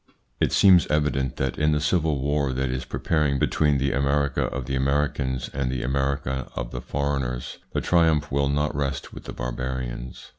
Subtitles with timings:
[0.39, 4.65] It seems evident that in the civil war that is preparing between the America of
[4.65, 9.33] the Americans and the America of the foreigners, the triumph will not rest with the
[9.33, 10.29] barbarians.